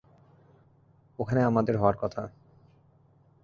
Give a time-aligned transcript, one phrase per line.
[1.19, 2.23] ওখানে আমাদের হওয়ার কথা।